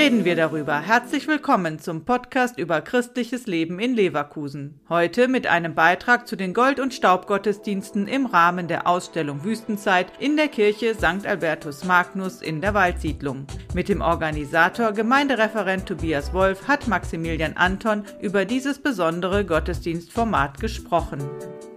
[0.00, 0.80] wir darüber.
[0.80, 4.80] Herzlich willkommen zum Podcast über christliches Leben in Leverkusen.
[4.88, 10.38] Heute mit einem Beitrag zu den Gold- und Staubgottesdiensten im Rahmen der Ausstellung Wüstenzeit in
[10.38, 11.26] der Kirche St.
[11.26, 13.46] Albertus Magnus in der Waldsiedlung.
[13.74, 21.20] Mit dem Organisator Gemeindereferent Tobias Wolf hat Maximilian Anton über dieses besondere Gottesdienstformat gesprochen.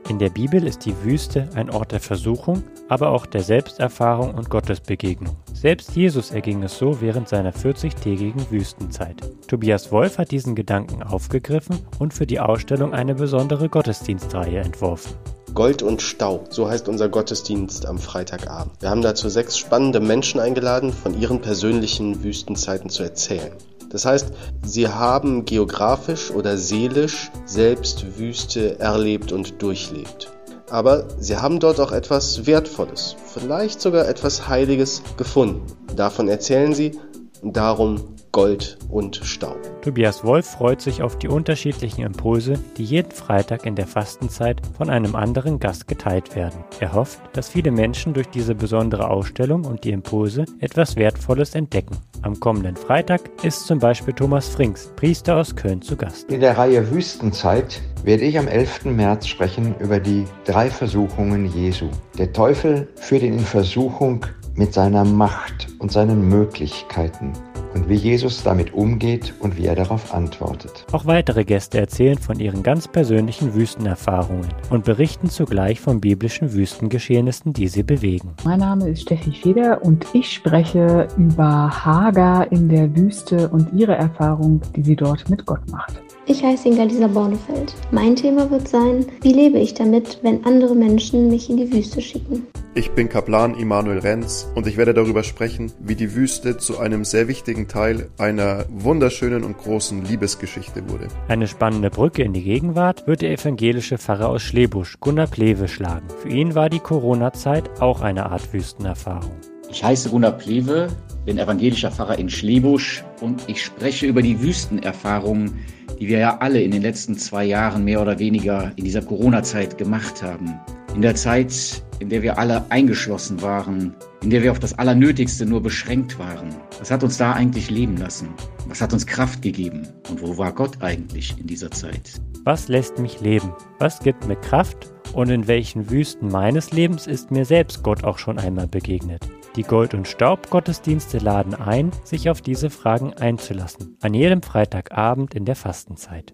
[0.08, 4.50] In der Bibel ist die Wüste ein Ort der Versuchung, aber auch der Selbsterfahrung und
[4.50, 5.36] Gottesbegegnung.
[5.63, 9.16] Selbst Jesus erging es so während seiner 40-tägigen Wüstenzeit.
[9.48, 15.13] Tobias Wolf hat diesen Gedanken aufgegriffen und für die Ausstellung eine besondere Gottesdienstreihe entworfen.
[15.53, 18.73] Gold und Staub, so heißt unser Gottesdienst am Freitagabend.
[18.81, 23.53] Wir haben dazu sechs spannende Menschen eingeladen, von ihren persönlichen Wüstenzeiten zu erzählen.
[23.89, 24.34] Das heißt,
[24.66, 30.30] sie haben geografisch oder seelisch selbst Wüste erlebt und durchlebt.
[30.74, 35.62] Aber sie haben dort auch etwas Wertvolles, vielleicht sogar etwas Heiliges gefunden.
[35.96, 37.00] Davon erzählen sie
[37.44, 39.59] darum Gold und Staub.
[39.84, 44.89] Tobias Wolf freut sich auf die unterschiedlichen Impulse, die jeden Freitag in der Fastenzeit von
[44.89, 46.64] einem anderen Gast geteilt werden.
[46.80, 51.95] Er hofft, dass viele Menschen durch diese besondere Ausstellung und die Impulse etwas Wertvolles entdecken.
[52.23, 56.31] Am kommenden Freitag ist zum Beispiel Thomas Frings, Priester aus Köln, zu Gast.
[56.31, 58.86] In der Reihe Wüstenzeit werde ich am 11.
[58.86, 61.88] März sprechen über die drei Versuchungen Jesu.
[62.17, 67.34] Der Teufel führt ihn in Versuchung mit seiner Macht und seinen Möglichkeiten
[67.74, 70.86] und wie Jesus damit umgeht und wie er darauf antwortet.
[70.92, 77.54] Auch weitere Gäste erzählen von ihren ganz persönlichen Wüstenerfahrungen und berichten zugleich von biblischen Wüstengeschehnissen,
[77.54, 78.34] die sie bewegen.
[78.44, 83.96] Mein Name ist Steffi Feder und ich spreche über Hagar in der Wüste und ihre
[83.96, 86.02] Erfahrung, die sie dort mit Gott macht.
[86.26, 87.74] Ich heiße Inga Lisa Bornefeld.
[87.92, 92.02] Mein Thema wird sein, wie lebe ich damit, wenn andere Menschen mich in die Wüste
[92.02, 92.48] schicken.
[92.76, 97.06] Ich bin Kaplan Immanuel Renz und ich werde darüber sprechen, wie die Wüste zu einem
[97.06, 101.08] sehr wichtigen Teil einer wunderschönen und großen Liebesgeschichte wurde.
[101.28, 106.08] Eine spannende Brücke in die Gegenwart wird der evangelische Pfarrer aus Schlebusch, Gunnar Plewe, schlagen.
[106.23, 109.36] Für ihn war die Corona-Zeit auch eine Art Wüstenerfahrung.
[109.70, 110.88] Ich heiße Gunnar Plewe,
[111.26, 115.60] bin evangelischer Pfarrer in Schlebusch und ich spreche über die Wüstenerfahrungen,
[116.00, 119.78] die wir ja alle in den letzten zwei Jahren mehr oder weniger in dieser Corona-Zeit
[119.78, 120.60] gemacht haben.
[120.93, 125.45] In der Zeit, in der wir alle eingeschlossen waren, in der wir auf das Allernötigste
[125.45, 126.55] nur beschränkt waren.
[126.77, 128.30] Was hat uns da eigentlich leben lassen?
[128.68, 129.88] Was hat uns Kraft gegeben?
[130.09, 132.21] Und wo war Gott eigentlich in dieser Zeit?
[132.44, 133.51] Was lässt mich leben?
[133.80, 134.94] Was gibt mir Kraft?
[135.13, 139.27] Und in welchen Wüsten meines Lebens ist mir selbst Gott auch schon einmal begegnet?
[139.56, 143.98] Die Gold- und Staub-Gottesdienste laden ein, sich auf diese Fragen einzulassen.
[144.01, 146.33] An jedem Freitagabend in der Fastenzeit.